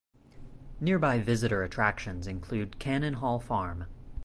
Nearby 0.79 1.19
visitor 1.19 1.61
attractions 1.61 2.25
include 2.25 2.79
Cannon 2.79 3.13
Hall 3.13 3.39
Farm. 3.39 3.85